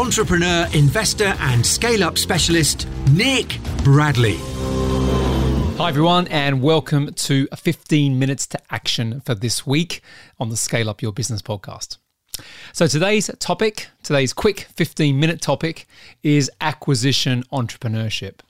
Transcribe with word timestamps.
entrepreneur, 0.00 0.66
investor, 0.72 1.34
and 1.40 1.64
scale 1.64 2.02
up 2.02 2.16
specialist, 2.16 2.88
Nick 3.10 3.58
Bradley. 3.84 4.38
Hi, 5.76 5.90
everyone, 5.90 6.26
and 6.28 6.62
welcome 6.62 7.12
to 7.12 7.46
15 7.54 8.18
Minutes 8.18 8.46
to 8.46 8.58
Action 8.70 9.20
for 9.20 9.34
this 9.34 9.66
week 9.66 10.00
on 10.38 10.48
the 10.48 10.56
Scale 10.56 10.88
Up 10.88 11.02
Your 11.02 11.12
Business 11.12 11.42
podcast. 11.42 11.98
So, 12.72 12.86
today's 12.86 13.30
topic, 13.40 13.88
today's 14.02 14.32
quick 14.32 14.60
15 14.74 15.20
minute 15.20 15.42
topic, 15.42 15.86
is 16.22 16.50
acquisition 16.62 17.44
entrepreneurship. 17.52 18.40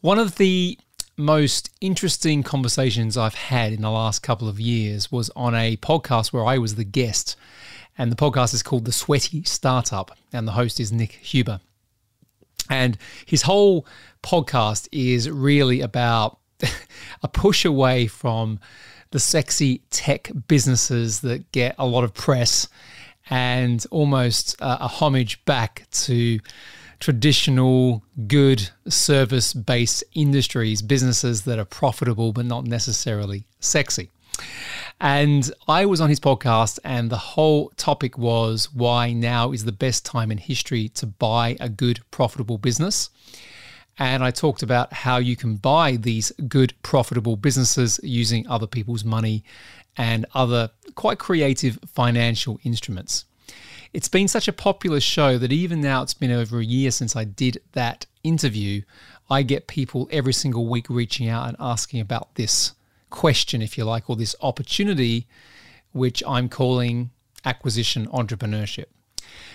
One 0.00 0.18
of 0.18 0.36
the 0.36 0.78
most 1.18 1.68
interesting 1.82 2.42
conversations 2.42 3.18
I've 3.18 3.34
had 3.34 3.74
in 3.74 3.82
the 3.82 3.90
last 3.90 4.22
couple 4.22 4.48
of 4.48 4.58
years 4.58 5.12
was 5.12 5.28
on 5.36 5.54
a 5.54 5.76
podcast 5.76 6.32
where 6.32 6.46
I 6.46 6.56
was 6.56 6.76
the 6.76 6.84
guest 6.84 7.36
and 8.00 8.10
the 8.10 8.16
podcast 8.16 8.54
is 8.54 8.62
called 8.62 8.86
The 8.86 8.92
Sweaty 8.92 9.42
Startup, 9.44 10.10
and 10.32 10.48
the 10.48 10.52
host 10.52 10.80
is 10.80 10.90
Nick 10.90 11.12
Huber. 11.12 11.60
And 12.70 12.96
his 13.26 13.42
whole 13.42 13.86
podcast 14.22 14.88
is 14.90 15.28
really 15.28 15.82
about 15.82 16.38
a 17.22 17.28
push 17.28 17.66
away 17.66 18.06
from 18.06 18.58
the 19.10 19.20
sexy 19.20 19.82
tech 19.90 20.30
businesses 20.48 21.20
that 21.20 21.52
get 21.52 21.74
a 21.78 21.86
lot 21.86 22.02
of 22.02 22.14
press 22.14 22.68
and 23.28 23.84
almost 23.90 24.56
a 24.60 24.88
homage 24.88 25.44
back 25.44 25.86
to 25.90 26.40
traditional, 27.00 28.02
good 28.26 28.70
service 28.88 29.52
based 29.52 30.04
industries, 30.14 30.80
businesses 30.80 31.42
that 31.42 31.58
are 31.58 31.66
profitable 31.66 32.32
but 32.32 32.46
not 32.46 32.64
necessarily 32.64 33.44
sexy. 33.58 34.08
And 35.00 35.50
I 35.66 35.86
was 35.86 36.00
on 36.00 36.10
his 36.10 36.20
podcast, 36.20 36.78
and 36.84 37.08
the 37.08 37.16
whole 37.16 37.70
topic 37.76 38.18
was 38.18 38.72
why 38.72 39.12
now 39.12 39.52
is 39.52 39.64
the 39.64 39.72
best 39.72 40.04
time 40.04 40.30
in 40.30 40.38
history 40.38 40.88
to 40.90 41.06
buy 41.06 41.56
a 41.58 41.68
good, 41.68 42.00
profitable 42.10 42.58
business. 42.58 43.08
And 43.98 44.22
I 44.22 44.30
talked 44.30 44.62
about 44.62 44.92
how 44.92 45.18
you 45.18 45.36
can 45.36 45.56
buy 45.56 45.96
these 45.96 46.32
good, 46.48 46.74
profitable 46.82 47.36
businesses 47.36 47.98
using 48.02 48.46
other 48.46 48.66
people's 48.66 49.04
money 49.04 49.44
and 49.96 50.26
other 50.34 50.70
quite 50.94 51.18
creative 51.18 51.78
financial 51.86 52.60
instruments. 52.64 53.24
It's 53.92 54.08
been 54.08 54.28
such 54.28 54.48
a 54.48 54.52
popular 54.52 55.00
show 55.00 55.36
that 55.38 55.52
even 55.52 55.80
now 55.80 56.02
it's 56.02 56.14
been 56.14 56.30
over 56.30 56.60
a 56.60 56.64
year 56.64 56.90
since 56.90 57.16
I 57.16 57.24
did 57.24 57.60
that 57.72 58.06
interview. 58.22 58.82
I 59.28 59.42
get 59.42 59.66
people 59.66 60.08
every 60.12 60.32
single 60.32 60.66
week 60.66 60.86
reaching 60.88 61.28
out 61.28 61.48
and 61.48 61.56
asking 61.58 62.00
about 62.00 62.34
this 62.36 62.72
question, 63.10 63.62
if 63.62 63.76
you 63.76 63.84
like, 63.84 64.08
or 64.08 64.16
this 64.16 64.36
opportunity, 64.40 65.26
which 65.92 66.22
I'm 66.26 66.48
calling 66.48 67.10
acquisition 67.44 68.06
entrepreneurship. 68.08 68.86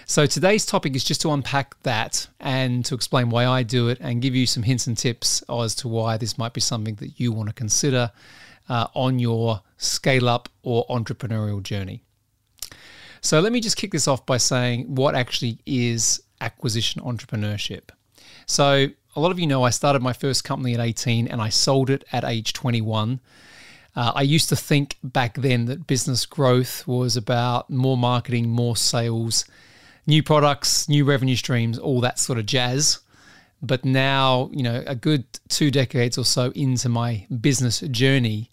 So 0.05 0.25
today's 0.25 0.65
topic 0.65 0.95
is 0.95 1.03
just 1.03 1.21
to 1.21 1.31
unpack 1.31 1.81
that 1.83 2.27
and 2.39 2.85
to 2.85 2.95
explain 2.95 3.29
why 3.29 3.45
I 3.45 3.63
do 3.63 3.89
it 3.89 3.97
and 3.99 4.21
give 4.21 4.35
you 4.35 4.45
some 4.45 4.63
hints 4.63 4.87
and 4.87 4.97
tips 4.97 5.43
as 5.49 5.73
to 5.75 5.87
why 5.87 6.17
this 6.17 6.37
might 6.37 6.53
be 6.53 6.61
something 6.61 6.95
that 6.95 7.19
you 7.19 7.31
want 7.31 7.49
to 7.49 7.53
consider 7.53 8.11
uh, 8.69 8.87
on 8.93 9.19
your 9.19 9.61
scale 9.77 10.29
up 10.29 10.49
or 10.63 10.85
entrepreneurial 10.87 11.61
journey. 11.61 12.03
So 13.21 13.39
let 13.39 13.51
me 13.51 13.59
just 13.59 13.77
kick 13.77 13.91
this 13.91 14.07
off 14.07 14.25
by 14.25 14.37
saying 14.37 14.95
what 14.95 15.15
actually 15.15 15.59
is 15.65 16.21
acquisition 16.41 17.01
entrepreneurship. 17.01 17.89
So 18.45 18.87
a 19.15 19.19
lot 19.19 19.31
of 19.31 19.39
you 19.39 19.47
know 19.47 19.63
I 19.63 19.69
started 19.69 20.01
my 20.01 20.13
first 20.13 20.43
company 20.43 20.73
at 20.73 20.79
18 20.79 21.27
and 21.27 21.41
I 21.41 21.49
sold 21.49 21.89
it 21.89 22.03
at 22.11 22.23
age 22.23 22.53
21. 22.53 23.19
Uh, 23.95 24.11
I 24.13 24.23
used 24.23 24.49
to 24.49 24.55
think 24.55 24.97
back 25.03 25.35
then 25.35 25.65
that 25.65 25.87
business 25.87 26.25
growth 26.25 26.85
was 26.85 27.15
about 27.15 27.69
more 27.69 27.95
marketing, 27.95 28.49
more 28.49 28.75
sales, 28.75 29.45
new 30.05 30.21
products, 30.21 30.89
new 30.89 31.05
revenue 31.05 31.37
streams, 31.37 31.79
all 31.79 32.01
that 32.01 32.19
sort 32.19 32.37
of 32.37 32.45
jazz. 32.45 32.99
But 33.61 33.85
now, 33.85 34.49
you 34.51 34.63
know, 34.63 34.83
a 34.85 34.95
good 34.95 35.23
two 35.47 35.71
decades 35.71 36.17
or 36.17 36.25
so 36.25 36.51
into 36.51 36.89
my 36.89 37.25
business 37.39 37.79
journey, 37.79 38.51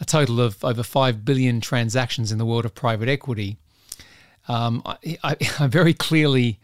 a 0.00 0.04
total 0.04 0.40
of 0.40 0.62
over 0.64 0.82
5 0.82 1.24
billion 1.24 1.60
transactions 1.60 2.32
in 2.32 2.38
the 2.38 2.44
world 2.44 2.64
of 2.64 2.74
private 2.74 3.08
equity, 3.08 3.56
um, 4.48 4.82
I, 4.84 5.18
I, 5.22 5.36
I 5.60 5.66
very 5.68 5.94
clearly 5.94 6.58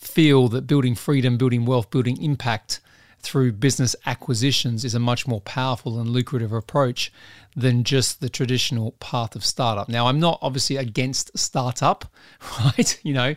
feel 0.00 0.48
that 0.48 0.66
building 0.66 0.94
freedom, 0.94 1.36
building 1.36 1.66
wealth, 1.66 1.90
building 1.90 2.20
impact 2.22 2.80
through 3.20 3.52
business 3.52 3.94
acquisitions 4.06 4.84
is 4.84 4.94
a 4.94 4.98
much 4.98 5.26
more 5.26 5.42
powerful 5.42 6.00
and 6.00 6.08
lucrative 6.08 6.52
approach 6.52 7.12
than 7.54 7.84
just 7.84 8.20
the 8.20 8.30
traditional 8.30 8.92
path 8.92 9.36
of 9.36 9.44
startup. 9.44 9.88
Now, 9.88 10.06
I'm 10.06 10.18
not 10.18 10.38
obviously 10.40 10.76
against 10.76 11.36
startup, 11.38 12.06
right? 12.64 12.98
You 13.02 13.14
know, 13.14 13.34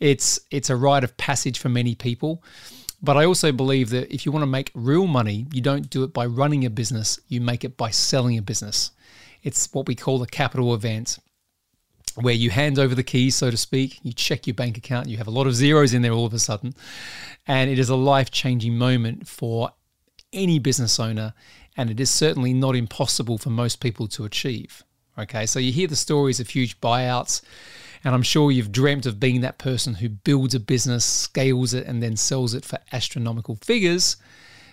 it's 0.00 0.38
it's 0.50 0.70
a 0.70 0.76
rite 0.76 1.04
of 1.04 1.16
passage 1.16 1.58
for 1.58 1.68
many 1.68 1.94
people. 1.94 2.42
But 3.04 3.16
I 3.16 3.24
also 3.24 3.50
believe 3.50 3.90
that 3.90 4.14
if 4.14 4.24
you 4.24 4.30
want 4.30 4.44
to 4.44 4.46
make 4.46 4.70
real 4.74 5.08
money, 5.08 5.46
you 5.52 5.60
don't 5.60 5.90
do 5.90 6.04
it 6.04 6.12
by 6.12 6.24
running 6.24 6.64
a 6.64 6.70
business, 6.70 7.18
you 7.26 7.40
make 7.40 7.64
it 7.64 7.76
by 7.76 7.90
selling 7.90 8.38
a 8.38 8.42
business. 8.42 8.92
It's 9.42 9.72
what 9.72 9.88
we 9.88 9.96
call 9.96 10.22
a 10.22 10.26
capital 10.26 10.72
event 10.72 11.18
where 12.16 12.34
you 12.34 12.50
hand 12.50 12.78
over 12.78 12.94
the 12.94 13.02
keys, 13.02 13.36
so 13.36 13.50
to 13.50 13.56
speak, 13.56 14.00
you 14.02 14.12
check 14.12 14.46
your 14.46 14.54
bank 14.54 14.76
account, 14.76 15.08
you 15.08 15.16
have 15.16 15.26
a 15.26 15.32
lot 15.32 15.46
of 15.46 15.54
zeros 15.54 15.94
in 15.94 16.02
there 16.02 16.12
all 16.12 16.26
of 16.26 16.34
a 16.34 16.38
sudden, 16.38 16.74
and 17.46 17.70
it 17.70 17.78
is 17.78 17.88
a 17.88 17.96
life 17.96 18.30
changing 18.30 18.76
moment 18.76 19.28
for 19.28 19.70
any 20.32 20.58
business 20.58 20.98
owner, 20.98 21.34
and 21.76 21.90
it 21.90 22.00
is 22.00 22.10
certainly 22.10 22.52
not 22.52 22.76
impossible 22.76 23.38
for 23.38 23.50
most 23.50 23.80
people 23.80 24.06
to 24.08 24.24
achieve. 24.24 24.82
Okay, 25.18 25.44
so 25.44 25.58
you 25.58 25.72
hear 25.72 25.88
the 25.88 25.96
stories 25.96 26.40
of 26.40 26.48
huge 26.48 26.80
buyouts, 26.80 27.42
and 28.04 28.14
I'm 28.14 28.22
sure 28.22 28.50
you've 28.50 28.72
dreamt 28.72 29.06
of 29.06 29.20
being 29.20 29.42
that 29.42 29.58
person 29.58 29.94
who 29.94 30.08
builds 30.08 30.54
a 30.54 30.60
business, 30.60 31.04
scales 31.04 31.74
it, 31.74 31.86
and 31.86 32.02
then 32.02 32.16
sells 32.16 32.54
it 32.54 32.64
for 32.64 32.78
astronomical 32.92 33.56
figures. 33.56 34.16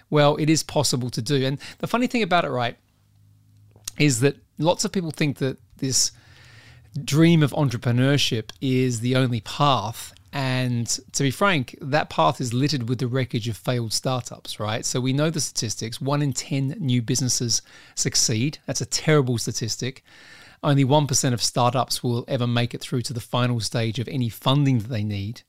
Well, 0.10 0.38
it 0.38 0.50
is 0.50 0.64
possible 0.64 1.10
to 1.12 1.22
do. 1.22 1.46
And 1.46 1.60
the 1.78 1.88
funny 1.88 2.08
thing 2.08 2.24
about 2.24 2.46
it, 2.46 2.50
right, 2.50 2.78
is 4.00 4.22
that 4.22 4.38
lots 4.58 4.86
of 4.86 4.92
people 4.92 5.12
think 5.12 5.38
that 5.38 5.58
this 5.78 6.12
dream 7.04 7.44
of 7.44 7.52
entrepreneurship 7.52 8.52
is 8.62 9.00
the 9.00 9.16
only 9.16 9.42
path. 9.42 10.14
And 10.32 10.88
to 11.14 11.24
be 11.24 11.32
frank, 11.32 11.76
that 11.82 12.10
path 12.10 12.40
is 12.40 12.54
littered 12.54 12.88
with 12.88 13.00
the 13.00 13.08
wreckage 13.08 13.48
of 13.48 13.58
failed 13.58 13.94
startups, 13.94 14.60
right? 14.60 14.86
So 14.86 15.00
we 15.00 15.14
know 15.14 15.30
the 15.30 15.42
statistics 15.42 16.00
one 16.00 16.22
in 16.22 16.34
10 16.34 16.76
new 16.80 17.02
businesses 17.02 17.62
succeed. 17.96 18.60
That's 18.66 18.82
a 18.82 18.86
terrible 18.86 19.38
statistic. 19.38 20.04
Only 20.62 20.84
1% 20.84 21.34
of 21.34 21.42
startups 21.42 22.04
will 22.04 22.26
ever 22.28 22.46
make 22.46 22.74
it 22.74 22.82
through 22.82 23.02
to 23.04 23.14
the 23.14 23.22
final 23.22 23.60
stage 23.60 23.98
of 23.98 24.08
any 24.08 24.30
funding 24.30 24.80
that 24.80 24.90
they 24.90 25.04
need. 25.04 25.42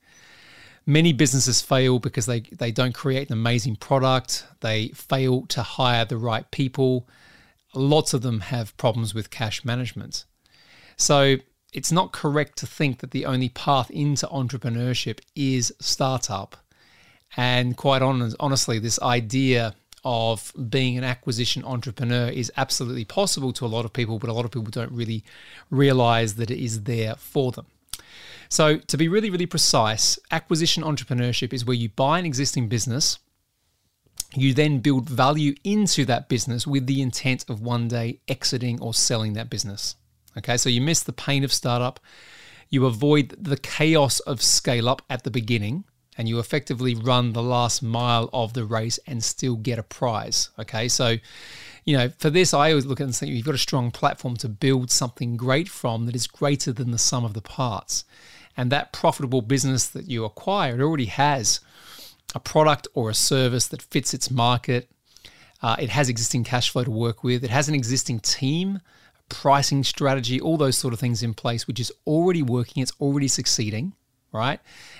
Many 0.85 1.13
businesses 1.13 1.61
fail 1.61 1.99
because 1.99 2.25
they, 2.25 2.39
they 2.39 2.71
don't 2.71 2.93
create 2.95 3.29
an 3.29 3.33
amazing 3.33 3.75
product, 3.75 4.45
they 4.61 4.87
fail 4.89 5.45
to 5.47 5.61
hire 5.61 6.05
the 6.05 6.17
right 6.17 6.49
people. 6.49 7.07
Lots 7.75 8.13
of 8.13 8.23
them 8.23 8.39
have 8.39 8.75
problems 8.77 9.13
with 9.13 9.29
cash 9.29 9.63
management. 9.63 10.25
So 10.97 11.37
it's 11.73 11.91
not 11.91 12.11
correct 12.11 12.57
to 12.59 12.67
think 12.67 12.99
that 12.99 13.11
the 13.11 13.25
only 13.25 13.49
path 13.49 13.89
into 13.91 14.27
entrepreneurship 14.27 15.19
is 15.35 15.73
startup. 15.79 16.57
And 17.37 17.77
quite 17.77 18.01
honestly, 18.01 18.79
this 18.79 19.01
idea 19.01 19.75
of 20.03 20.51
being 20.69 20.97
an 20.97 21.03
acquisition 21.03 21.63
entrepreneur 21.63 22.27
is 22.27 22.51
absolutely 22.57 23.05
possible 23.05 23.53
to 23.53 23.65
a 23.65 23.67
lot 23.67 23.85
of 23.85 23.93
people, 23.93 24.19
but 24.19 24.29
a 24.29 24.33
lot 24.33 24.45
of 24.45 24.51
people 24.51 24.69
don't 24.69 24.91
really 24.91 25.23
realize 25.69 26.35
that 26.35 26.51
it 26.51 26.61
is 26.61 26.83
there 26.83 27.15
for 27.15 27.51
them. 27.51 27.67
So, 28.49 28.77
to 28.79 28.97
be 28.97 29.07
really, 29.07 29.29
really 29.29 29.45
precise, 29.45 30.19
acquisition 30.29 30.83
entrepreneurship 30.83 31.53
is 31.53 31.63
where 31.63 31.75
you 31.75 31.87
buy 31.87 32.19
an 32.19 32.25
existing 32.25 32.67
business, 32.67 33.19
you 34.35 34.53
then 34.53 34.79
build 34.79 35.09
value 35.09 35.55
into 35.63 36.03
that 36.05 36.27
business 36.27 36.67
with 36.67 36.85
the 36.85 37.01
intent 37.01 37.45
of 37.49 37.61
one 37.61 37.87
day 37.87 38.19
exiting 38.27 38.81
or 38.81 38.93
selling 38.93 39.33
that 39.33 39.49
business. 39.49 39.95
Okay, 40.37 40.57
so 40.57 40.69
you 40.69 40.81
miss 40.81 41.03
the 41.03 41.13
pain 41.13 41.43
of 41.43 41.51
startup, 41.51 41.99
you 42.69 42.85
avoid 42.85 43.35
the 43.37 43.57
chaos 43.57 44.19
of 44.21 44.41
scale 44.41 44.87
up 44.87 45.01
at 45.09 45.23
the 45.23 45.31
beginning, 45.31 45.83
and 46.17 46.27
you 46.27 46.39
effectively 46.39 46.95
run 46.95 47.33
the 47.33 47.43
last 47.43 47.81
mile 47.81 48.29
of 48.33 48.53
the 48.53 48.65
race 48.65 48.99
and 49.07 49.23
still 49.23 49.55
get 49.55 49.79
a 49.79 49.83
prize. 49.83 50.49
Okay, 50.59 50.87
so 50.87 51.17
you 51.85 51.97
know, 51.97 52.09
for 52.19 52.29
this, 52.29 52.53
I 52.53 52.69
always 52.69 52.85
look 52.85 53.01
at 53.01 53.05
and 53.05 53.15
think 53.15 53.31
you've 53.31 53.45
got 53.45 53.55
a 53.55 53.59
strong 53.59 53.91
platform 53.91 54.35
to 54.37 54.49
build 54.49 54.91
something 54.91 55.35
great 55.35 55.67
from 55.67 56.05
that 56.05 56.15
is 56.15 56.27
greater 56.27 56.71
than 56.71 56.91
the 56.91 56.97
sum 56.97 57.25
of 57.25 57.33
the 57.33 57.41
parts. 57.41 58.05
And 58.55 58.71
that 58.71 58.93
profitable 58.93 59.41
business 59.41 59.87
that 59.87 60.07
you 60.07 60.23
acquire, 60.25 60.75
it 60.75 60.83
already 60.83 61.05
has 61.05 61.59
a 62.35 62.39
product 62.39 62.87
or 62.93 63.09
a 63.09 63.15
service 63.15 63.67
that 63.69 63.81
fits 63.81 64.13
its 64.13 64.29
market. 64.29 64.89
Uh, 65.61 65.75
it 65.79 65.89
has 65.89 66.09
existing 66.09 66.43
cash 66.43 66.69
flow 66.69 66.83
to 66.83 66.91
work 66.91 67.23
with. 67.23 67.43
It 67.43 67.49
has 67.49 67.67
an 67.67 67.75
existing 67.75 68.19
team, 68.19 68.81
pricing 69.31 69.83
strategy, 69.83 70.39
all 70.39 70.57
those 70.57 70.77
sort 70.77 70.93
of 70.93 70.99
things 70.99 71.23
in 71.23 71.33
place, 71.33 71.65
which 71.65 71.79
is 71.79 71.91
already 72.05 72.43
working. 72.43 72.83
It's 72.83 72.93
already 72.99 73.27
succeeding, 73.27 73.93
right? 74.31 74.59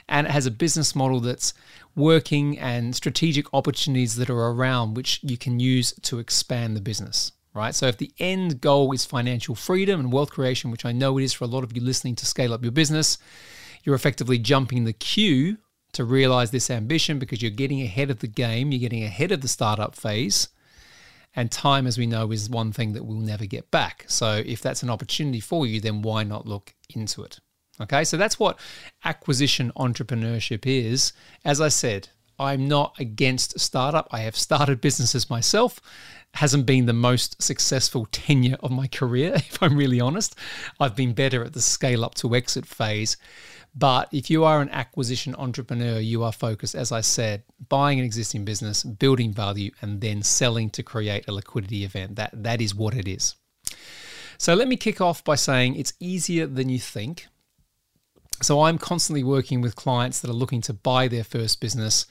And 0.09 0.25
it 0.25 0.31
has 0.31 0.47
a 0.47 0.51
business 0.51 0.95
model 0.95 1.19
that's 1.19 1.53
working 1.95 2.57
and 2.57 2.95
strategic 2.95 3.53
opportunities 3.53 4.15
that 4.15 4.29
are 4.29 4.47
around 4.51 4.95
which 4.95 5.19
you 5.21 5.37
can 5.37 5.59
use 5.59 5.93
to 6.03 6.19
expand 6.19 6.75
the 6.75 6.81
business 6.81 7.33
right? 7.53 7.75
So 7.75 7.87
if 7.87 7.97
the 7.97 8.13
end 8.19 8.61
goal 8.61 8.93
is 8.93 9.05
financial 9.05 9.55
freedom 9.55 9.99
and 9.99 10.11
wealth 10.11 10.31
creation, 10.31 10.71
which 10.71 10.85
I 10.85 10.91
know 10.91 11.17
it 11.17 11.23
is 11.23 11.33
for 11.33 11.43
a 11.43 11.47
lot 11.47 11.63
of 11.63 11.75
you 11.75 11.81
listening 11.81 12.15
to 12.17 12.25
scale 12.25 12.53
up 12.53 12.63
your 12.63 12.71
business, 12.71 13.17
you're 13.83 13.95
effectively 13.95 14.37
jumping 14.37 14.83
the 14.85 14.93
queue 14.93 15.57
to 15.93 16.05
realize 16.05 16.51
this 16.51 16.69
ambition 16.69 17.19
because 17.19 17.41
you're 17.41 17.51
getting 17.51 17.81
ahead 17.81 18.09
of 18.09 18.19
the 18.19 18.27
game, 18.27 18.71
you're 18.71 18.79
getting 18.79 19.03
ahead 19.03 19.31
of 19.31 19.41
the 19.41 19.47
startup 19.47 19.95
phase. 19.95 20.47
And 21.35 21.51
time, 21.51 21.87
as 21.87 21.97
we 21.97 22.05
know, 22.05 22.31
is 22.31 22.49
one 22.49 22.71
thing 22.71 22.93
that 22.93 23.05
we'll 23.05 23.17
never 23.17 23.45
get 23.45 23.71
back. 23.71 24.05
So 24.07 24.43
if 24.45 24.61
that's 24.61 24.83
an 24.83 24.89
opportunity 24.89 25.39
for 25.39 25.65
you, 25.65 25.79
then 25.79 26.01
why 26.01 26.23
not 26.23 26.45
look 26.45 26.73
into 26.93 27.23
it? 27.23 27.39
Okay, 27.79 28.03
so 28.03 28.17
that's 28.17 28.39
what 28.39 28.59
acquisition 29.05 29.71
entrepreneurship 29.77 30.65
is. 30.65 31.13
As 31.45 31.61
I 31.61 31.69
said, 31.69 32.09
I'm 32.37 32.67
not 32.67 32.95
against 32.99 33.59
startup. 33.59 34.07
I 34.11 34.19
have 34.21 34.35
started 34.35 34.81
businesses 34.81 35.29
myself. 35.29 35.79
Hasn't 36.33 36.65
been 36.65 36.85
the 36.85 36.93
most 36.93 37.41
successful 37.41 38.07
tenure 38.11 38.57
of 38.61 38.71
my 38.71 38.87
career, 38.87 39.33
if 39.35 39.61
I'm 39.61 39.77
really 39.77 40.01
honest. 40.01 40.35
I've 40.79 40.95
been 40.95 41.13
better 41.13 41.43
at 41.43 41.53
the 41.53 41.61
scale 41.61 42.03
up 42.03 42.15
to 42.15 42.35
exit 42.35 42.65
phase. 42.65 43.15
But 43.73 44.09
if 44.11 44.29
you 44.29 44.43
are 44.43 44.61
an 44.61 44.69
acquisition 44.69 45.33
entrepreneur, 45.35 45.99
you 45.99 46.23
are 46.23 46.33
focused, 46.33 46.75
as 46.75 46.91
I 46.91 47.01
said, 47.01 47.43
buying 47.69 47.99
an 47.99 48.05
existing 48.05 48.43
business, 48.43 48.83
building 48.83 49.31
value, 49.31 49.71
and 49.81 50.01
then 50.01 50.23
selling 50.23 50.69
to 50.71 50.83
create 50.83 51.27
a 51.27 51.31
liquidity 51.31 51.85
event. 51.85 52.17
That 52.17 52.31
that 52.43 52.59
is 52.61 52.75
what 52.75 52.93
it 52.93 53.07
is. 53.07 53.35
So 54.37 54.55
let 54.55 54.67
me 54.67 54.75
kick 54.75 54.99
off 54.99 55.23
by 55.23 55.35
saying 55.35 55.75
it's 55.75 55.93
easier 55.99 56.47
than 56.47 56.67
you 56.67 56.79
think. 56.79 57.27
So 58.41 58.63
I'm 58.63 58.77
constantly 58.77 59.23
working 59.23 59.61
with 59.61 59.75
clients 59.75 60.19
that 60.19 60.29
are 60.29 60.33
looking 60.33 60.61
to 60.61 60.73
buy 60.73 61.07
their 61.07 61.23
first 61.23 61.61
business 61.61 62.07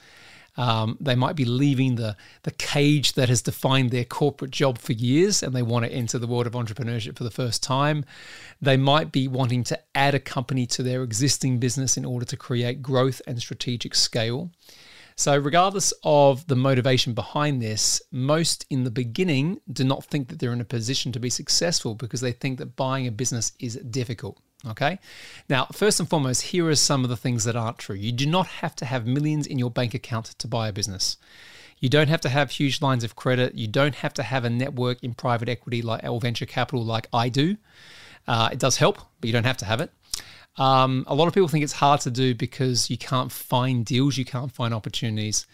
um, 0.57 0.97
they 0.99 1.15
might 1.15 1.35
be 1.35 1.45
leaving 1.45 1.95
the, 1.95 2.17
the 2.43 2.51
cage 2.51 3.13
that 3.13 3.29
has 3.29 3.41
defined 3.41 3.91
their 3.91 4.03
corporate 4.03 4.51
job 4.51 4.77
for 4.77 4.93
years 4.93 5.41
and 5.41 5.55
they 5.55 5.61
want 5.61 5.85
to 5.85 5.91
enter 5.91 6.19
the 6.19 6.27
world 6.27 6.47
of 6.47 6.53
entrepreneurship 6.53 7.17
for 7.17 7.23
the 7.23 7.31
first 7.31 7.63
time. 7.63 8.03
They 8.61 8.77
might 8.77 9.11
be 9.11 9.27
wanting 9.27 9.63
to 9.65 9.79
add 9.95 10.13
a 10.13 10.19
company 10.19 10.65
to 10.67 10.83
their 10.83 11.03
existing 11.03 11.59
business 11.59 11.95
in 11.95 12.05
order 12.05 12.25
to 12.25 12.37
create 12.37 12.81
growth 12.81 13.21
and 13.25 13.39
strategic 13.39 13.95
scale. 13.95 14.51
So, 15.15 15.37
regardless 15.37 15.93
of 16.03 16.47
the 16.47 16.55
motivation 16.55 17.13
behind 17.13 17.61
this, 17.61 18.01
most 18.11 18.65
in 18.69 18.85
the 18.85 18.91
beginning 18.91 19.61
do 19.71 19.83
not 19.83 20.05
think 20.05 20.29
that 20.29 20.39
they're 20.39 20.53
in 20.53 20.61
a 20.61 20.65
position 20.65 21.11
to 21.11 21.19
be 21.19 21.29
successful 21.29 21.95
because 21.95 22.21
they 22.21 22.31
think 22.31 22.57
that 22.57 22.75
buying 22.75 23.07
a 23.07 23.11
business 23.11 23.51
is 23.59 23.75
difficult. 23.75 24.39
Okay. 24.67 24.99
Now, 25.49 25.65
first 25.71 25.99
and 25.99 26.09
foremost, 26.09 26.43
here 26.43 26.67
are 26.67 26.75
some 26.75 27.03
of 27.03 27.09
the 27.09 27.17
things 27.17 27.45
that 27.45 27.55
aren't 27.55 27.79
true. 27.79 27.95
You 27.95 28.11
do 28.11 28.25
not 28.25 28.47
have 28.47 28.75
to 28.77 28.85
have 28.85 29.07
millions 29.07 29.47
in 29.47 29.57
your 29.57 29.71
bank 29.71 29.93
account 29.93 30.25
to 30.37 30.47
buy 30.47 30.67
a 30.67 30.73
business. 30.73 31.17
You 31.79 31.89
don't 31.89 32.09
have 32.09 32.21
to 32.21 32.29
have 32.29 32.51
huge 32.51 32.79
lines 32.79 33.03
of 33.03 33.15
credit. 33.15 33.55
You 33.55 33.67
don't 33.67 33.95
have 33.95 34.13
to 34.13 34.23
have 34.23 34.45
a 34.45 34.49
network 34.51 35.03
in 35.03 35.15
private 35.15 35.49
equity 35.49 35.81
like 35.81 36.03
or 36.03 36.21
venture 36.21 36.45
capital 36.45 36.85
like 36.85 37.07
I 37.11 37.29
do. 37.29 37.57
Uh, 38.27 38.49
it 38.51 38.59
does 38.59 38.77
help, 38.77 38.99
but 39.19 39.27
you 39.27 39.33
don't 39.33 39.45
have 39.45 39.57
to 39.57 39.65
have 39.65 39.81
it. 39.81 39.91
Um, 40.57 41.05
a 41.07 41.15
lot 41.15 41.27
of 41.27 41.33
people 41.33 41.47
think 41.47 41.63
it's 41.63 41.73
hard 41.73 42.01
to 42.01 42.11
do 42.11 42.35
because 42.35 42.89
you 42.89 42.97
can't 42.97 43.31
find 43.31 43.83
deals, 43.83 44.17
you 44.17 44.25
can't 44.25 44.51
find 44.51 44.73
opportunities. 44.75 45.47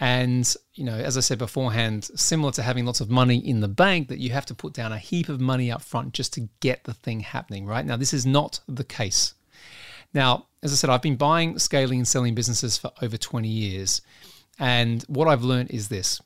And, 0.00 0.52
you 0.74 0.84
know, 0.84 0.94
as 0.94 1.16
I 1.16 1.20
said 1.20 1.38
beforehand, 1.38 2.10
similar 2.16 2.50
to 2.52 2.62
having 2.62 2.86
lots 2.86 3.00
of 3.00 3.10
money 3.10 3.36
in 3.36 3.60
the 3.60 3.68
bank, 3.68 4.08
that 4.08 4.18
you 4.18 4.30
have 4.30 4.46
to 4.46 4.54
put 4.54 4.72
down 4.72 4.92
a 4.92 4.98
heap 4.98 5.28
of 5.28 5.40
money 5.40 5.70
up 5.70 5.82
front 5.82 6.14
just 6.14 6.32
to 6.34 6.48
get 6.60 6.84
the 6.84 6.94
thing 6.94 7.20
happening, 7.20 7.66
right? 7.66 7.84
Now, 7.84 7.96
this 7.96 8.12
is 8.12 8.26
not 8.26 8.60
the 8.66 8.84
case. 8.84 9.34
Now, 10.14 10.46
as 10.62 10.72
I 10.72 10.76
said, 10.76 10.90
I've 10.90 11.02
been 11.02 11.16
buying, 11.16 11.58
scaling, 11.58 11.98
and 11.98 12.08
selling 12.08 12.34
businesses 12.34 12.78
for 12.78 12.90
over 13.00 13.16
20 13.16 13.48
years. 13.48 14.02
And 14.58 15.02
what 15.04 15.28
I've 15.28 15.42
learned 15.42 15.70
is 15.70 15.88
this 15.88 16.20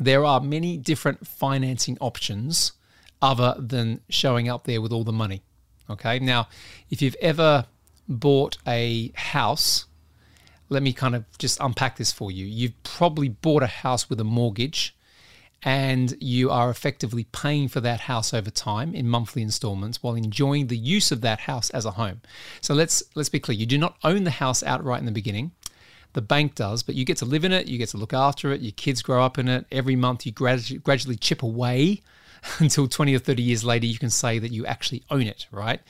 there 0.00 0.24
are 0.24 0.40
many 0.40 0.76
different 0.76 1.26
financing 1.26 1.98
options 2.00 2.72
other 3.20 3.54
than 3.58 4.00
showing 4.08 4.48
up 4.48 4.64
there 4.64 4.80
with 4.80 4.92
all 4.92 5.04
the 5.04 5.12
money. 5.12 5.42
Okay. 5.90 6.18
Now, 6.18 6.48
if 6.90 7.02
you've 7.02 7.16
ever 7.20 7.66
bought 8.08 8.56
a 8.66 9.12
house, 9.14 9.86
let 10.72 10.82
me 10.82 10.92
kind 10.92 11.14
of 11.14 11.24
just 11.38 11.58
unpack 11.60 11.96
this 11.96 12.10
for 12.10 12.30
you. 12.30 12.46
You've 12.46 12.82
probably 12.82 13.28
bought 13.28 13.62
a 13.62 13.68
house 13.68 14.08
with 14.08 14.18
a 14.20 14.24
mortgage 14.24 14.96
and 15.62 16.16
you 16.20 16.50
are 16.50 16.70
effectively 16.70 17.24
paying 17.24 17.68
for 17.68 17.80
that 17.80 18.00
house 18.00 18.34
over 18.34 18.50
time 18.50 18.94
in 18.94 19.08
monthly 19.08 19.42
installments 19.42 20.02
while 20.02 20.14
enjoying 20.14 20.66
the 20.66 20.76
use 20.76 21.12
of 21.12 21.20
that 21.20 21.40
house 21.40 21.70
as 21.70 21.84
a 21.84 21.92
home. 21.92 22.20
So 22.60 22.74
let's 22.74 23.02
let's 23.14 23.28
be 23.28 23.38
clear. 23.38 23.56
You 23.56 23.66
do 23.66 23.78
not 23.78 23.96
own 24.02 24.24
the 24.24 24.30
house 24.30 24.62
outright 24.62 25.00
in 25.00 25.06
the 25.06 25.12
beginning. 25.12 25.52
The 26.14 26.22
bank 26.22 26.56
does, 26.56 26.82
but 26.82 26.94
you 26.94 27.04
get 27.04 27.18
to 27.18 27.24
live 27.24 27.44
in 27.44 27.52
it, 27.52 27.68
you 27.68 27.78
get 27.78 27.90
to 27.90 27.96
look 27.96 28.12
after 28.12 28.52
it, 28.52 28.60
your 28.60 28.72
kids 28.72 29.02
grow 29.02 29.22
up 29.22 29.38
in 29.38 29.48
it. 29.48 29.66
Every 29.70 29.96
month 29.96 30.26
you 30.26 30.32
gradually, 30.32 30.80
gradually 30.80 31.16
chip 31.16 31.42
away 31.42 32.02
until 32.58 32.88
20 32.88 33.14
or 33.14 33.18
30 33.18 33.42
years 33.42 33.64
later 33.64 33.86
you 33.86 33.98
can 33.98 34.10
say 34.10 34.38
that 34.38 34.52
you 34.52 34.66
actually 34.66 35.04
own 35.10 35.22
it, 35.22 35.46
right? 35.50 35.80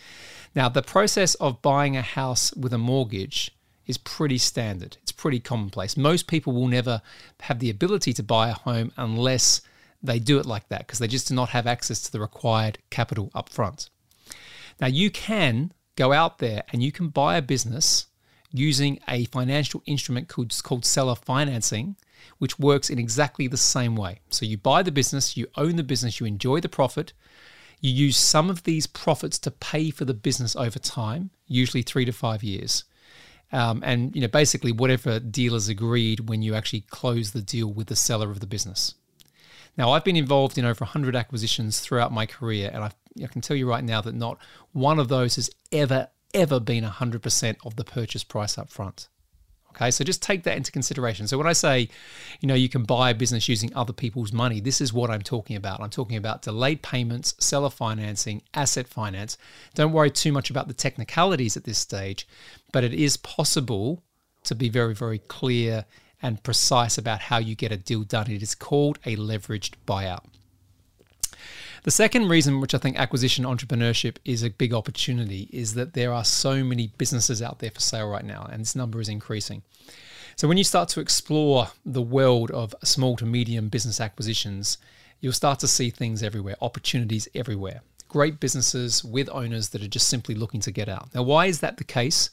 Now, 0.54 0.68
the 0.68 0.82
process 0.82 1.34
of 1.36 1.62
buying 1.62 1.96
a 1.96 2.02
house 2.02 2.52
with 2.54 2.72
a 2.74 2.78
mortgage 2.78 3.52
is 3.86 3.98
pretty 3.98 4.38
standard. 4.38 4.96
It's 5.02 5.12
pretty 5.12 5.40
commonplace. 5.40 5.96
Most 5.96 6.26
people 6.26 6.52
will 6.52 6.68
never 6.68 7.02
have 7.40 7.58
the 7.58 7.70
ability 7.70 8.12
to 8.14 8.22
buy 8.22 8.48
a 8.48 8.54
home 8.54 8.92
unless 8.96 9.60
they 10.02 10.18
do 10.18 10.38
it 10.38 10.46
like 10.46 10.68
that 10.68 10.86
because 10.86 10.98
they 10.98 11.06
just 11.06 11.28
do 11.28 11.34
not 11.34 11.50
have 11.50 11.66
access 11.66 12.02
to 12.02 12.12
the 12.12 12.20
required 12.20 12.78
capital 12.90 13.30
up 13.34 13.48
front. 13.48 13.88
Now, 14.80 14.88
you 14.88 15.10
can 15.10 15.72
go 15.96 16.12
out 16.12 16.38
there 16.38 16.62
and 16.72 16.82
you 16.82 16.90
can 16.90 17.08
buy 17.08 17.36
a 17.36 17.42
business 17.42 18.06
using 18.50 18.98
a 19.08 19.24
financial 19.26 19.82
instrument 19.86 20.28
called, 20.28 20.52
called 20.62 20.84
seller 20.84 21.14
financing, 21.14 21.96
which 22.38 22.58
works 22.58 22.90
in 22.90 22.98
exactly 22.98 23.46
the 23.46 23.56
same 23.56 23.96
way. 23.96 24.20
So, 24.30 24.44
you 24.44 24.58
buy 24.58 24.82
the 24.82 24.92
business, 24.92 25.36
you 25.36 25.46
own 25.56 25.76
the 25.76 25.82
business, 25.82 26.20
you 26.20 26.26
enjoy 26.26 26.60
the 26.60 26.68
profit. 26.68 27.12
You 27.80 27.90
use 27.90 28.16
some 28.16 28.48
of 28.48 28.62
these 28.62 28.86
profits 28.86 29.38
to 29.40 29.50
pay 29.50 29.90
for 29.90 30.04
the 30.04 30.14
business 30.14 30.54
over 30.54 30.78
time, 30.78 31.30
usually 31.46 31.82
three 31.82 32.04
to 32.04 32.12
five 32.12 32.44
years. 32.44 32.84
Um, 33.52 33.82
and 33.84 34.14
you 34.16 34.22
know 34.22 34.28
basically 34.28 34.72
whatever 34.72 35.20
dealers 35.20 35.68
agreed 35.68 36.28
when 36.28 36.40
you 36.40 36.54
actually 36.54 36.82
close 36.88 37.32
the 37.32 37.42
deal 37.42 37.70
with 37.70 37.88
the 37.88 37.96
seller 37.96 38.30
of 38.30 38.40
the 38.40 38.46
business. 38.46 38.94
Now 39.76 39.92
I've 39.92 40.04
been 40.04 40.16
involved 40.16 40.58
in 40.58 40.64
over 40.64 40.84
100 40.84 41.14
acquisitions 41.16 41.80
throughout 41.80 42.12
my 42.12 42.26
career, 42.26 42.70
and 42.72 42.84
I, 42.84 42.90
I 43.22 43.26
can 43.26 43.40
tell 43.40 43.56
you 43.56 43.68
right 43.68 43.84
now 43.84 44.00
that 44.00 44.14
not 44.14 44.38
one 44.72 44.98
of 44.98 45.08
those 45.08 45.36
has 45.36 45.50
ever 45.70 46.08
ever 46.34 46.58
been 46.58 46.84
100% 46.84 47.56
of 47.64 47.76
the 47.76 47.84
purchase 47.84 48.24
price 48.24 48.56
up 48.56 48.70
front. 48.70 49.08
Okay, 49.74 49.90
so 49.90 50.04
just 50.04 50.22
take 50.22 50.42
that 50.42 50.56
into 50.56 50.70
consideration. 50.70 51.26
So 51.26 51.38
when 51.38 51.46
I 51.46 51.54
say, 51.54 51.88
you 52.40 52.46
know, 52.46 52.54
you 52.54 52.68
can 52.68 52.82
buy 52.82 53.10
a 53.10 53.14
business 53.14 53.48
using 53.48 53.74
other 53.74 53.94
people's 53.94 54.32
money, 54.32 54.60
this 54.60 54.82
is 54.82 54.92
what 54.92 55.10
I'm 55.10 55.22
talking 55.22 55.56
about. 55.56 55.80
I'm 55.80 55.88
talking 55.88 56.18
about 56.18 56.42
delayed 56.42 56.82
payments, 56.82 57.34
seller 57.38 57.70
financing, 57.70 58.42
asset 58.52 58.86
finance. 58.86 59.38
Don't 59.74 59.92
worry 59.92 60.10
too 60.10 60.30
much 60.30 60.50
about 60.50 60.68
the 60.68 60.74
technicalities 60.74 61.56
at 61.56 61.64
this 61.64 61.78
stage, 61.78 62.28
but 62.70 62.84
it 62.84 62.92
is 62.92 63.16
possible 63.16 64.02
to 64.44 64.54
be 64.54 64.68
very, 64.68 64.94
very 64.94 65.18
clear 65.18 65.86
and 66.20 66.42
precise 66.42 66.98
about 66.98 67.20
how 67.20 67.38
you 67.38 67.54
get 67.54 67.72
a 67.72 67.76
deal 67.76 68.02
done. 68.02 68.30
It 68.30 68.42
is 68.42 68.54
called 68.54 68.98
a 69.06 69.16
leveraged 69.16 69.74
buyout. 69.86 70.24
The 71.84 71.90
second 71.90 72.28
reason, 72.28 72.60
which 72.60 72.74
I 72.74 72.78
think 72.78 72.96
acquisition 72.96 73.44
entrepreneurship 73.44 74.18
is 74.24 74.44
a 74.44 74.50
big 74.50 74.72
opportunity, 74.72 75.48
is 75.50 75.74
that 75.74 75.94
there 75.94 76.12
are 76.12 76.24
so 76.24 76.62
many 76.62 76.92
businesses 76.96 77.42
out 77.42 77.58
there 77.58 77.72
for 77.72 77.80
sale 77.80 78.08
right 78.08 78.24
now, 78.24 78.48
and 78.52 78.62
this 78.62 78.76
number 78.76 79.00
is 79.00 79.08
increasing. 79.08 79.62
So, 80.36 80.46
when 80.46 80.58
you 80.58 80.64
start 80.64 80.88
to 80.90 81.00
explore 81.00 81.72
the 81.84 82.00
world 82.00 82.52
of 82.52 82.72
small 82.84 83.16
to 83.16 83.26
medium 83.26 83.68
business 83.68 84.00
acquisitions, 84.00 84.78
you'll 85.20 85.32
start 85.32 85.58
to 85.58 85.68
see 85.68 85.90
things 85.90 86.22
everywhere, 86.22 86.54
opportunities 86.62 87.26
everywhere. 87.34 87.82
Great 88.08 88.38
businesses 88.38 89.02
with 89.02 89.28
owners 89.30 89.70
that 89.70 89.82
are 89.82 89.88
just 89.88 90.06
simply 90.06 90.36
looking 90.36 90.60
to 90.60 90.70
get 90.70 90.88
out. 90.88 91.12
Now, 91.12 91.24
why 91.24 91.46
is 91.46 91.58
that 91.60 91.78
the 91.78 91.84
case? 91.84 92.30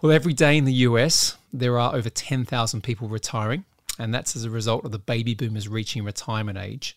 Well, 0.00 0.12
every 0.12 0.32
day 0.32 0.56
in 0.56 0.64
the 0.64 0.84
US, 0.86 1.36
there 1.52 1.76
are 1.76 1.92
over 1.92 2.08
10,000 2.08 2.82
people 2.82 3.08
retiring, 3.08 3.64
and 3.98 4.14
that's 4.14 4.36
as 4.36 4.44
a 4.44 4.50
result 4.50 4.84
of 4.84 4.92
the 4.92 4.98
baby 4.98 5.34
boomers 5.34 5.66
reaching 5.66 6.04
retirement 6.04 6.56
age 6.56 6.96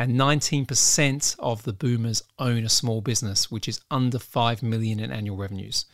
and 0.00 0.18
19% 0.18 1.36
of 1.40 1.64
the 1.64 1.74
boomers 1.74 2.22
own 2.38 2.64
a 2.64 2.70
small 2.70 3.02
business, 3.02 3.50
which 3.50 3.68
is 3.68 3.82
under 3.90 4.18
5 4.18 4.62
million 4.62 4.98
in 4.98 5.12
annual 5.12 5.36
revenues. 5.36 5.84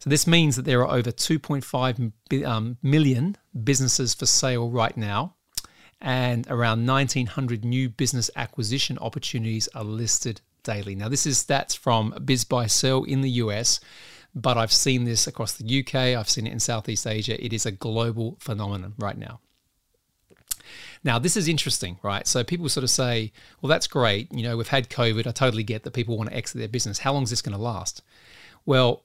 So 0.00 0.10
this 0.10 0.26
means 0.26 0.56
that 0.56 0.64
there 0.64 0.84
are 0.84 0.92
over 0.92 1.12
2.5 1.12 2.44
um, 2.44 2.78
million 2.82 3.36
businesses 3.62 4.12
for 4.12 4.26
sale 4.26 4.70
right 4.70 4.96
now, 4.96 5.36
and 6.00 6.48
around 6.50 6.84
1,900 6.84 7.64
new 7.64 7.88
business 7.88 8.28
acquisition 8.34 8.98
opportunities 8.98 9.68
are 9.68 9.84
listed 9.84 10.40
daily. 10.64 10.96
Now, 10.96 11.08
this 11.08 11.24
is 11.24 11.38
stats 11.38 11.78
from 11.78 12.10
BizBuySell 12.10 13.06
in 13.06 13.20
the 13.20 13.30
US. 13.44 13.78
but 14.34 14.58
I've 14.58 14.72
seen 14.72 15.04
this 15.04 15.28
across 15.28 15.52
the 15.52 15.78
UK, 15.78 16.18
I've 16.18 16.28
seen 16.28 16.48
it 16.48 16.52
in 16.52 16.58
Southeast 16.58 17.06
Asia. 17.06 17.42
It 17.42 17.52
is 17.52 17.66
a 17.66 17.70
global 17.70 18.36
phenomenon 18.40 18.94
right 18.98 19.16
now. 19.16 19.38
Now, 21.04 21.18
this 21.18 21.36
is 21.36 21.48
interesting, 21.48 21.98
right? 22.02 22.26
So 22.26 22.42
people 22.42 22.68
sort 22.70 22.82
of 22.82 22.90
say, 22.90 23.30
well, 23.60 23.68
that's 23.68 23.86
great. 23.86 24.32
You 24.32 24.42
know, 24.42 24.56
we've 24.56 24.68
had 24.68 24.88
COVID. 24.88 25.26
I 25.26 25.32
totally 25.32 25.62
get 25.62 25.82
that 25.82 25.92
people 25.92 26.16
want 26.16 26.30
to 26.30 26.36
exit 26.36 26.58
their 26.58 26.68
business. 26.68 26.98
How 26.98 27.12
long 27.12 27.24
is 27.24 27.30
this 27.30 27.42
going 27.42 27.56
to 27.56 27.62
last? 27.62 28.02
Well, 28.64 29.04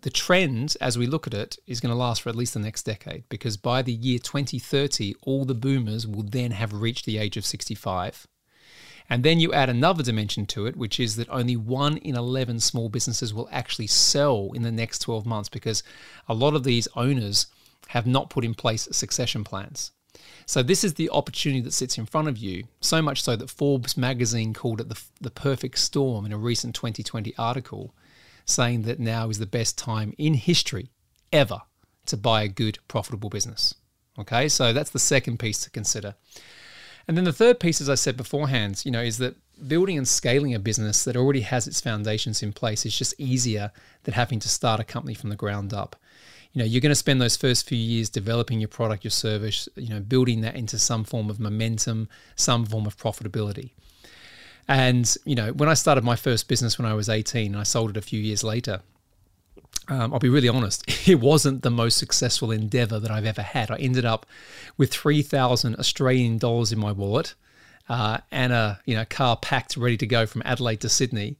the 0.00 0.10
trend, 0.10 0.78
as 0.80 0.96
we 0.96 1.06
look 1.06 1.26
at 1.26 1.34
it, 1.34 1.58
is 1.66 1.80
going 1.80 1.92
to 1.92 1.98
last 1.98 2.22
for 2.22 2.30
at 2.30 2.36
least 2.36 2.54
the 2.54 2.60
next 2.60 2.84
decade 2.84 3.24
because 3.28 3.58
by 3.58 3.82
the 3.82 3.92
year 3.92 4.18
2030, 4.18 5.14
all 5.20 5.44
the 5.44 5.54
boomers 5.54 6.06
will 6.06 6.22
then 6.22 6.52
have 6.52 6.72
reached 6.72 7.04
the 7.04 7.18
age 7.18 7.36
of 7.36 7.44
65. 7.44 8.26
And 9.10 9.22
then 9.22 9.40
you 9.40 9.52
add 9.52 9.68
another 9.68 10.02
dimension 10.02 10.46
to 10.46 10.66
it, 10.66 10.76
which 10.76 10.98
is 10.98 11.16
that 11.16 11.28
only 11.28 11.56
one 11.56 11.98
in 11.98 12.16
11 12.16 12.60
small 12.60 12.88
businesses 12.88 13.34
will 13.34 13.48
actually 13.50 13.88
sell 13.88 14.52
in 14.54 14.62
the 14.62 14.70
next 14.70 15.00
12 15.00 15.26
months 15.26 15.48
because 15.50 15.82
a 16.28 16.34
lot 16.34 16.54
of 16.54 16.64
these 16.64 16.88
owners 16.96 17.46
have 17.88 18.06
not 18.06 18.30
put 18.30 18.44
in 18.44 18.54
place 18.54 18.88
succession 18.92 19.44
plans. 19.44 19.90
So 20.46 20.62
this 20.62 20.82
is 20.82 20.94
the 20.94 21.10
opportunity 21.10 21.60
that 21.62 21.72
sits 21.72 21.98
in 21.98 22.06
front 22.06 22.28
of 22.28 22.36
you, 22.36 22.64
so 22.80 23.00
much 23.00 23.22
so 23.22 23.36
that 23.36 23.50
Forbes 23.50 23.96
magazine 23.96 24.52
called 24.52 24.80
it 24.80 24.88
the, 24.88 25.00
the 25.20 25.30
perfect 25.30 25.78
storm 25.78 26.26
in 26.26 26.32
a 26.32 26.38
recent 26.38 26.74
2020 26.74 27.34
article, 27.38 27.94
saying 28.44 28.82
that 28.82 28.98
now 28.98 29.30
is 29.30 29.38
the 29.38 29.46
best 29.46 29.78
time 29.78 30.12
in 30.18 30.34
history 30.34 30.90
ever 31.32 31.62
to 32.06 32.16
buy 32.16 32.42
a 32.42 32.48
good, 32.48 32.78
profitable 32.88 33.30
business. 33.30 33.74
Okay, 34.18 34.48
so 34.48 34.72
that's 34.72 34.90
the 34.90 34.98
second 34.98 35.38
piece 35.38 35.62
to 35.62 35.70
consider. 35.70 36.14
And 37.06 37.16
then 37.16 37.24
the 37.24 37.32
third 37.32 37.60
piece, 37.60 37.80
as 37.80 37.88
I 37.88 37.94
said 37.94 38.16
beforehand, 38.16 38.82
you 38.84 38.90
know, 38.90 39.02
is 39.02 39.18
that 39.18 39.36
building 39.66 39.98
and 39.98 40.06
scaling 40.06 40.54
a 40.54 40.58
business 40.58 41.04
that 41.04 41.16
already 41.16 41.40
has 41.42 41.66
its 41.66 41.80
foundations 41.80 42.42
in 42.42 42.52
place 42.52 42.84
is 42.84 42.96
just 42.96 43.14
easier 43.18 43.72
than 44.04 44.14
having 44.14 44.40
to 44.40 44.48
start 44.48 44.80
a 44.80 44.84
company 44.84 45.14
from 45.14 45.30
the 45.30 45.36
ground 45.36 45.72
up 45.72 45.96
you 46.52 46.58
know 46.58 46.64
you're 46.64 46.80
going 46.80 46.90
to 46.90 46.96
spend 46.96 47.20
those 47.20 47.36
first 47.36 47.66
few 47.66 47.78
years 47.78 48.08
developing 48.08 48.60
your 48.60 48.68
product 48.68 49.04
your 49.04 49.10
service 49.10 49.68
you 49.76 49.88
know 49.88 50.00
building 50.00 50.40
that 50.40 50.56
into 50.56 50.78
some 50.78 51.04
form 51.04 51.30
of 51.30 51.38
momentum 51.38 52.08
some 52.36 52.64
form 52.64 52.86
of 52.86 52.96
profitability 52.96 53.70
and 54.68 55.16
you 55.24 55.34
know 55.34 55.52
when 55.52 55.68
i 55.68 55.74
started 55.74 56.04
my 56.04 56.16
first 56.16 56.48
business 56.48 56.78
when 56.78 56.86
i 56.86 56.94
was 56.94 57.08
18 57.08 57.54
i 57.54 57.62
sold 57.62 57.90
it 57.90 57.96
a 57.96 58.02
few 58.02 58.20
years 58.20 58.42
later 58.42 58.80
um, 59.88 60.12
I'll 60.12 60.20
be 60.20 60.28
really 60.28 60.48
honest, 60.48 60.84
it 61.08 61.16
wasn't 61.16 61.62
the 61.62 61.70
most 61.70 61.96
successful 61.96 62.52
endeavor 62.52 63.00
that 63.00 63.10
I've 63.10 63.24
ever 63.24 63.42
had. 63.42 63.72
I 63.72 63.76
ended 63.76 64.04
up 64.04 64.24
with 64.76 64.92
3,000 64.92 65.74
Australian 65.76 66.38
dollars 66.38 66.70
in 66.70 66.78
my 66.78 66.92
wallet 66.92 67.34
uh, 67.90 68.18
and 68.30 68.52
a 68.52 68.80
you 68.86 68.94
know 68.94 69.04
car 69.04 69.36
packed 69.36 69.76
ready 69.76 69.96
to 69.96 70.06
go 70.06 70.24
from 70.24 70.42
Adelaide 70.44 70.80
to 70.82 70.88
Sydney. 70.88 71.36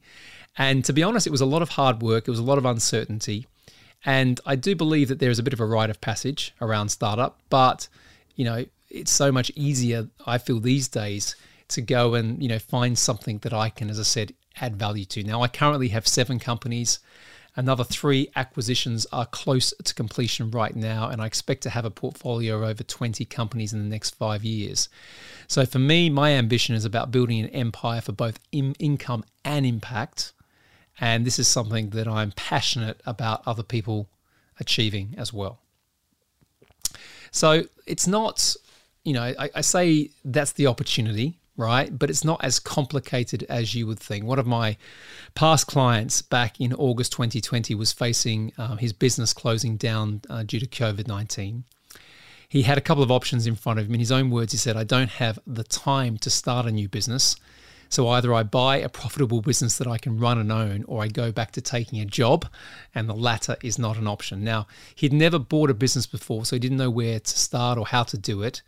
And 0.57 0.83
to 0.85 0.91
be 0.91 1.01
honest, 1.01 1.25
it 1.25 1.31
was 1.31 1.41
a 1.41 1.45
lot 1.45 1.61
of 1.61 1.69
hard 1.69 2.01
work. 2.01 2.27
It 2.27 2.31
was 2.31 2.39
a 2.39 2.43
lot 2.43 2.57
of 2.57 2.65
uncertainty. 2.65 3.47
And 4.05 4.39
I 4.45 4.55
do 4.55 4.75
believe 4.75 5.09
that 5.09 5.19
there 5.19 5.29
is 5.29 5.39
a 5.39 5.43
bit 5.43 5.53
of 5.53 5.59
a 5.59 5.65
rite 5.65 5.89
of 5.89 6.01
passage 6.01 6.53
around 6.59 6.89
startup, 6.89 7.39
but 7.49 7.87
you 8.35 8.45
know, 8.45 8.65
it's 8.89 9.11
so 9.11 9.31
much 9.31 9.51
easier, 9.55 10.09
I 10.25 10.37
feel 10.37 10.59
these 10.59 10.87
days, 10.87 11.35
to 11.69 11.81
go 11.81 12.15
and, 12.15 12.41
you 12.41 12.49
know, 12.49 12.59
find 12.59 12.97
something 12.97 13.37
that 13.39 13.53
I 13.53 13.69
can, 13.69 13.89
as 13.89 13.99
I 13.99 14.03
said, 14.03 14.33
add 14.59 14.75
value 14.77 15.05
to. 15.05 15.23
Now 15.23 15.41
I 15.41 15.47
currently 15.47 15.89
have 15.89 16.07
seven 16.07 16.39
companies. 16.39 16.99
Another 17.55 17.83
three 17.83 18.29
acquisitions 18.35 19.05
are 19.11 19.25
close 19.25 19.73
to 19.83 19.93
completion 19.93 20.51
right 20.51 20.75
now, 20.75 21.09
and 21.09 21.21
I 21.21 21.25
expect 21.25 21.63
to 21.63 21.69
have 21.69 21.83
a 21.83 21.91
portfolio 21.91 22.57
of 22.57 22.63
over 22.63 22.83
20 22.83 23.25
companies 23.25 23.73
in 23.73 23.79
the 23.79 23.89
next 23.89 24.15
five 24.15 24.45
years. 24.45 24.87
So, 25.47 25.65
for 25.65 25.79
me, 25.79 26.09
my 26.09 26.31
ambition 26.31 26.75
is 26.75 26.85
about 26.85 27.11
building 27.11 27.41
an 27.41 27.49
empire 27.49 27.99
for 27.99 28.13
both 28.13 28.39
in- 28.53 28.75
income 28.79 29.25
and 29.43 29.65
impact. 29.65 30.31
And 30.99 31.25
this 31.25 31.39
is 31.39 31.47
something 31.47 31.89
that 31.91 32.07
I'm 32.07 32.31
passionate 32.33 33.01
about 33.05 33.41
other 33.45 33.63
people 33.63 34.09
achieving 34.59 35.15
as 35.17 35.33
well. 35.33 35.59
So 37.31 37.63
it's 37.87 38.07
not, 38.07 38.55
you 39.03 39.13
know, 39.13 39.23
I, 39.23 39.49
I, 39.55 39.61
say 39.61 40.11
that's 40.25 40.51
the 40.51 40.67
opportunity, 40.67 41.39
right? 41.55 41.97
But 41.97 42.09
it's 42.09 42.25
not 42.25 42.43
as 42.43 42.59
complicated 42.59 43.43
as 43.49 43.73
you 43.73 43.87
would 43.87 43.99
think. 43.99 44.25
One 44.25 44.37
of 44.37 44.45
my 44.45 44.77
past 45.33 45.65
clients 45.67 46.21
back 46.21 46.59
in 46.59 46.73
August 46.73 47.13
2020 47.13 47.73
was 47.73 47.93
facing 47.93 48.51
um, 48.57 48.77
his 48.77 48.91
business 48.91 49.33
closing 49.33 49.77
down 49.77 50.21
uh, 50.29 50.43
due 50.43 50.59
to 50.59 50.67
COVID 50.67 51.07
19. 51.07 51.63
He 52.49 52.63
had 52.63 52.77
a 52.77 52.81
couple 52.81 53.01
of 53.01 53.09
options 53.09 53.47
in 53.47 53.55
front 53.55 53.79
of 53.79 53.85
him. 53.85 53.93
In 53.93 54.01
his 54.01 54.11
own 54.11 54.29
words, 54.29 54.51
he 54.51 54.57
said, 54.57 54.75
I 54.75 54.83
don't 54.83 55.09
have 55.09 55.39
the 55.47 55.63
time 55.63 56.17
to 56.17 56.29
start 56.29 56.65
a 56.65 56.71
new 56.71 56.89
business. 56.89 57.37
So 57.91 58.07
either 58.07 58.33
I 58.33 58.43
buy 58.43 58.77
a 58.77 58.87
profitable 58.87 59.41
business 59.41 59.77
that 59.77 59.85
I 59.85 59.97
can 59.97 60.17
run 60.17 60.37
and 60.37 60.49
own, 60.49 60.85
or 60.87 61.03
I 61.03 61.09
go 61.09 61.31
back 61.31 61.51
to 61.51 61.61
taking 61.61 61.99
a 61.99 62.05
job, 62.05 62.47
and 62.95 63.07
the 63.07 63.13
latter 63.13 63.57
is 63.61 63.77
not 63.77 63.97
an 63.97 64.07
option. 64.07 64.45
Now, 64.45 64.65
he'd 64.95 65.11
never 65.11 65.37
bought 65.37 65.69
a 65.69 65.73
business 65.73 66.07
before, 66.07 66.45
so 66.45 66.55
he 66.55 66.59
didn't 66.61 66.77
know 66.77 66.89
where 66.89 67.19
to 67.19 67.39
start 67.39 67.77
or 67.77 67.85
how 67.85 68.03
to 68.03 68.17
do 68.17 68.43
it. 68.43 68.61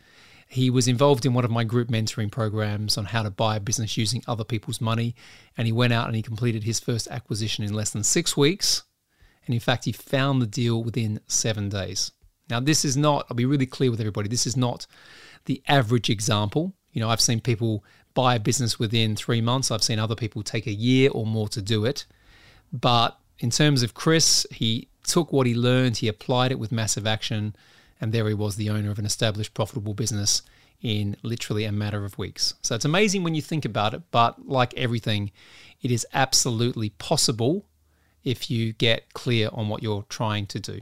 He 0.46 0.68
was 0.68 0.86
involved 0.86 1.24
in 1.24 1.32
one 1.32 1.46
of 1.46 1.50
my 1.50 1.64
group 1.64 1.88
mentoring 1.88 2.30
programs 2.30 2.98
on 2.98 3.06
how 3.06 3.22
to 3.22 3.30
buy 3.30 3.56
a 3.56 3.60
business 3.60 3.96
using 3.96 4.22
other 4.28 4.44
people's 4.44 4.80
money. 4.80 5.14
And 5.56 5.66
he 5.66 5.72
went 5.72 5.94
out 5.94 6.06
and 6.06 6.14
he 6.14 6.22
completed 6.22 6.62
his 6.62 6.78
first 6.78 7.08
acquisition 7.08 7.64
in 7.64 7.72
less 7.72 7.90
than 7.90 8.04
six 8.04 8.36
weeks. 8.36 8.82
And 9.46 9.54
in 9.54 9.60
fact, 9.60 9.86
he 9.86 9.92
found 9.92 10.42
the 10.42 10.46
deal 10.46 10.84
within 10.84 11.18
seven 11.26 11.70
days. 11.70 12.12
Now, 12.50 12.60
this 12.60 12.84
is 12.84 12.94
not, 12.94 13.26
I'll 13.30 13.36
be 13.36 13.46
really 13.46 13.66
clear 13.66 13.90
with 13.90 14.00
everybody, 14.00 14.28
this 14.28 14.46
is 14.46 14.56
not 14.56 14.86
the 15.46 15.62
average 15.66 16.10
example. 16.10 16.74
You 16.92 17.00
know, 17.00 17.08
I've 17.08 17.22
seen 17.22 17.40
people 17.40 17.82
buy 18.14 18.36
a 18.36 18.40
business 18.40 18.78
within 18.78 19.16
three 19.16 19.40
months. 19.40 19.70
I've 19.70 19.82
seen 19.82 19.98
other 19.98 20.14
people 20.14 20.42
take 20.42 20.66
a 20.66 20.72
year 20.72 21.10
or 21.12 21.26
more 21.26 21.48
to 21.48 21.60
do 21.60 21.84
it. 21.84 22.06
But 22.72 23.18
in 23.38 23.50
terms 23.50 23.82
of 23.82 23.94
Chris, 23.94 24.46
he 24.50 24.88
took 25.04 25.32
what 25.32 25.46
he 25.46 25.54
learned, 25.54 25.98
he 25.98 26.08
applied 26.08 26.50
it 26.50 26.58
with 26.58 26.72
massive 26.72 27.06
action, 27.06 27.54
and 28.00 28.12
there 28.12 28.26
he 28.28 28.34
was, 28.34 28.56
the 28.56 28.70
owner 28.70 28.90
of 28.90 28.98
an 28.98 29.06
established, 29.06 29.54
profitable 29.54 29.94
business 29.94 30.42
in 30.80 31.16
literally 31.22 31.64
a 31.64 31.72
matter 31.72 32.04
of 32.04 32.18
weeks. 32.18 32.54
So 32.62 32.74
it's 32.74 32.84
amazing 32.84 33.22
when 33.22 33.34
you 33.34 33.42
think 33.42 33.64
about 33.64 33.94
it, 33.94 34.02
but 34.10 34.46
like 34.46 34.74
everything, 34.74 35.30
it 35.82 35.90
is 35.90 36.06
absolutely 36.12 36.90
possible 36.90 37.64
if 38.22 38.50
you 38.50 38.72
get 38.72 39.12
clear 39.12 39.48
on 39.52 39.68
what 39.68 39.82
you're 39.82 40.04
trying 40.08 40.46
to 40.46 40.60
do. 40.60 40.80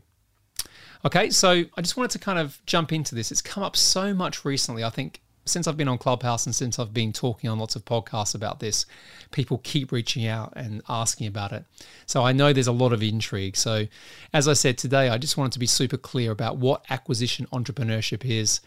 Okay, 1.04 1.30
so 1.30 1.64
I 1.76 1.80
just 1.80 1.96
wanted 1.96 2.12
to 2.12 2.18
kind 2.20 2.38
of 2.38 2.60
jump 2.66 2.92
into 2.92 3.14
this. 3.14 3.32
It's 3.32 3.42
come 3.42 3.64
up 3.64 3.76
so 3.76 4.14
much 4.14 4.44
recently. 4.44 4.84
I 4.84 4.90
think 4.90 5.20
since 5.44 5.66
I've 5.66 5.76
been 5.76 5.88
on 5.88 5.98
Clubhouse 5.98 6.46
and 6.46 6.54
since 6.54 6.78
I've 6.78 6.94
been 6.94 7.12
talking 7.12 7.50
on 7.50 7.58
lots 7.58 7.74
of 7.74 7.84
podcasts 7.84 8.34
about 8.34 8.60
this, 8.60 8.86
people 9.30 9.58
keep 9.64 9.90
reaching 9.90 10.26
out 10.26 10.52
and 10.54 10.82
asking 10.88 11.26
about 11.26 11.52
it. 11.52 11.64
So 12.06 12.22
I 12.22 12.32
know 12.32 12.52
there's 12.52 12.66
a 12.66 12.72
lot 12.72 12.92
of 12.92 13.02
intrigue. 13.02 13.56
So, 13.56 13.86
as 14.32 14.46
I 14.46 14.52
said 14.52 14.78
today, 14.78 15.08
I 15.08 15.18
just 15.18 15.36
wanted 15.36 15.52
to 15.52 15.58
be 15.58 15.66
super 15.66 15.96
clear 15.96 16.30
about 16.30 16.58
what 16.58 16.84
acquisition 16.90 17.46
entrepreneurship 17.52 18.24
is, 18.24 18.60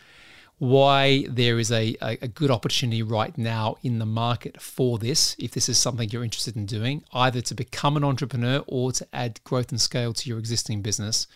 why 0.58 1.26
there 1.30 1.60
is 1.60 1.72
a, 1.72 1.96
a, 2.02 2.28
good 2.28 2.50
opportunity 2.50 3.04
right 3.04 3.38
now 3.38 3.76
in 3.84 4.00
the 4.00 4.06
market 4.06 4.62
for 4.62 4.98
this, 4.98 5.36
if 5.38 5.52
this 5.52 5.68
is 5.68 5.78
something 5.78 6.10
you're 6.10 6.24
interested 6.24 6.56
in 6.56 6.66
doing, 6.66 7.04
either 7.14 7.42
to 7.42 7.54
become 7.54 7.98
an 7.98 8.06
entrepreneur 8.06 8.64
or 8.68 8.94
to 8.94 9.06
add 9.12 9.44
growth 9.44 9.72
and 9.72 9.82
scale 9.82 10.14
to 10.14 10.30
your 10.30 10.40
existing 10.40 10.82
business. 10.82 11.28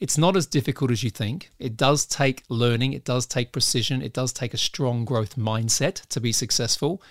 It's 0.00 0.18
not 0.18 0.36
as 0.36 0.46
difficult 0.46 0.90
as 0.90 1.02
you 1.02 1.10
think. 1.10 1.50
It 1.58 1.76
does 1.76 2.06
take 2.06 2.42
learning, 2.48 2.92
it 2.92 3.04
does 3.04 3.26
take 3.26 3.52
precision, 3.52 4.02
it 4.02 4.12
does 4.12 4.32
take 4.32 4.54
a 4.54 4.58
strong 4.58 5.04
growth 5.04 5.36
mindset 5.36 6.06
to 6.08 6.20
be 6.20 6.32
successful. 6.32 7.02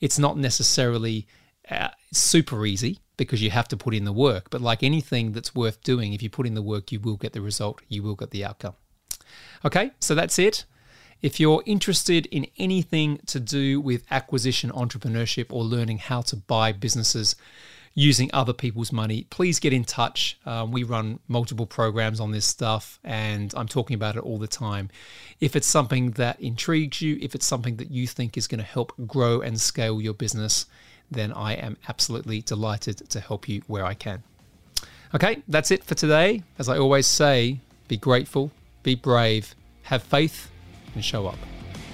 It's 0.00 0.18
not 0.18 0.36
necessarily 0.36 1.26
uh, 1.70 1.88
super 2.12 2.66
easy 2.66 2.98
because 3.16 3.42
you 3.42 3.50
have 3.50 3.68
to 3.68 3.76
put 3.76 3.94
in 3.94 4.04
the 4.04 4.12
work. 4.12 4.48
But 4.50 4.62
like 4.62 4.82
anything 4.82 5.32
that's 5.32 5.54
worth 5.54 5.82
doing, 5.82 6.12
if 6.12 6.22
you 6.22 6.30
put 6.30 6.46
in 6.46 6.54
the 6.54 6.62
work, 6.62 6.90
you 6.90 7.00
will 7.00 7.16
get 7.16 7.32
the 7.32 7.42
result, 7.42 7.80
you 7.88 8.02
will 8.02 8.16
get 8.16 8.30
the 8.30 8.44
outcome. 8.44 8.74
Okay, 9.64 9.90
so 10.00 10.14
that's 10.14 10.38
it. 10.38 10.64
If 11.22 11.38
you're 11.38 11.62
interested 11.66 12.26
in 12.26 12.46
anything 12.58 13.20
to 13.26 13.38
do 13.38 13.78
with 13.78 14.06
acquisition 14.10 14.70
entrepreneurship 14.70 15.52
or 15.52 15.62
learning 15.62 15.98
how 15.98 16.22
to 16.22 16.36
buy 16.36 16.72
businesses, 16.72 17.36
using 17.94 18.30
other 18.32 18.52
people's 18.52 18.92
money, 18.92 19.26
please 19.30 19.58
get 19.58 19.72
in 19.72 19.84
touch. 19.84 20.38
Um, 20.46 20.70
we 20.70 20.84
run 20.84 21.18
multiple 21.28 21.66
programs 21.66 22.20
on 22.20 22.30
this 22.30 22.46
stuff 22.46 22.98
and 23.02 23.52
I'm 23.56 23.66
talking 23.68 23.94
about 23.94 24.16
it 24.16 24.20
all 24.20 24.38
the 24.38 24.46
time. 24.46 24.90
If 25.40 25.56
it's 25.56 25.66
something 25.66 26.12
that 26.12 26.40
intrigues 26.40 27.02
you, 27.02 27.18
if 27.20 27.34
it's 27.34 27.46
something 27.46 27.76
that 27.76 27.90
you 27.90 28.06
think 28.06 28.36
is 28.36 28.46
going 28.46 28.60
to 28.60 28.64
help 28.64 28.92
grow 29.06 29.40
and 29.40 29.60
scale 29.60 30.00
your 30.00 30.14
business, 30.14 30.66
then 31.10 31.32
I 31.32 31.54
am 31.54 31.76
absolutely 31.88 32.40
delighted 32.42 33.08
to 33.10 33.20
help 33.20 33.48
you 33.48 33.62
where 33.66 33.84
I 33.84 33.94
can. 33.94 34.22
Okay, 35.14 35.42
that's 35.48 35.72
it 35.72 35.82
for 35.82 35.96
today. 35.96 36.44
As 36.58 36.68
I 36.68 36.78
always 36.78 37.06
say, 37.06 37.58
be 37.88 37.96
grateful, 37.96 38.52
be 38.84 38.94
brave, 38.94 39.56
have 39.82 40.04
faith, 40.04 40.48
and 40.94 41.04
show 41.04 41.26
up. 41.26 41.38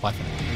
Bye 0.02 0.12
for 0.12 0.22
now. 0.22 0.55